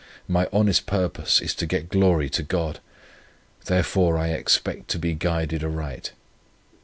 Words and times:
My 0.27 0.49
honest 0.51 0.87
purpose 0.87 1.39
is 1.41 1.53
to 1.53 1.67
get 1.67 1.89
glory 1.89 2.27
to 2.31 2.41
God. 2.41 2.79
Therefore 3.65 4.17
I 4.17 4.29
expect 4.29 4.87
to 4.87 4.97
be 4.97 5.13
guided 5.13 5.63
aright. 5.63 6.11